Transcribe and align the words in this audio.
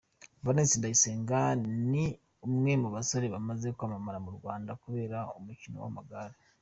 Valens 0.43 0.71
Ndayisenga 0.77 1.39
ni 1.91 2.05
umwe 2.47 2.71
mu 2.83 2.89
basore 2.95 3.25
bamaze 3.35 3.67
kwamamara 3.77 4.17
mu 4.25 4.31
Rwanda 4.37 4.71
kubera 4.83 5.17
umukino 5.39 5.75
w’amagare. 5.83 6.35